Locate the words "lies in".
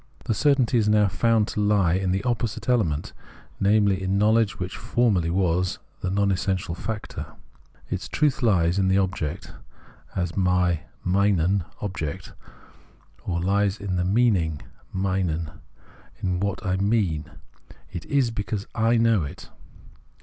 8.41-8.87, 13.39-13.95